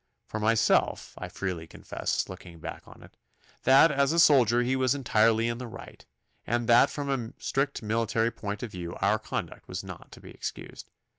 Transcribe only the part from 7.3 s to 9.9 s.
strict military point of view our conduct was